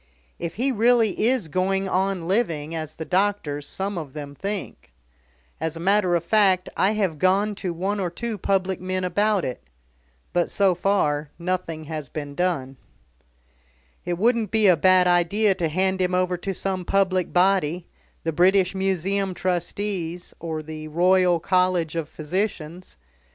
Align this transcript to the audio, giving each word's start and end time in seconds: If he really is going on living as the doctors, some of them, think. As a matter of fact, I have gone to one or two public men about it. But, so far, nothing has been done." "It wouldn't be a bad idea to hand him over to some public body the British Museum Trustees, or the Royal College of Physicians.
If 0.39 0.55
he 0.55 0.71
really 0.71 1.27
is 1.27 1.47
going 1.47 1.87
on 1.87 2.27
living 2.27 2.73
as 2.73 2.95
the 2.95 3.05
doctors, 3.05 3.67
some 3.67 3.99
of 3.99 4.13
them, 4.13 4.33
think. 4.33 4.91
As 5.59 5.77
a 5.77 5.79
matter 5.79 6.15
of 6.15 6.23
fact, 6.23 6.69
I 6.75 6.93
have 6.93 7.19
gone 7.19 7.53
to 7.61 7.71
one 7.71 7.99
or 7.99 8.09
two 8.09 8.39
public 8.39 8.81
men 8.81 9.03
about 9.03 9.45
it. 9.45 9.63
But, 10.33 10.49
so 10.49 10.73
far, 10.73 11.29
nothing 11.37 11.83
has 11.83 12.09
been 12.09 12.33
done." 12.33 12.77
"It 14.03 14.17
wouldn't 14.17 14.49
be 14.49 14.65
a 14.65 14.75
bad 14.75 15.07
idea 15.07 15.53
to 15.53 15.69
hand 15.69 16.01
him 16.01 16.15
over 16.15 16.35
to 16.35 16.51
some 16.51 16.83
public 16.83 17.31
body 17.31 17.85
the 18.23 18.33
British 18.33 18.73
Museum 18.73 19.35
Trustees, 19.35 20.33
or 20.39 20.63
the 20.63 20.87
Royal 20.87 21.39
College 21.39 21.95
of 21.95 22.09
Physicians. 22.09 22.97